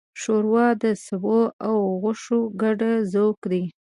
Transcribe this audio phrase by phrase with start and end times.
[0.21, 2.79] ښوروا د سبو او غوښو ګډ
[3.13, 3.63] ذوق دی.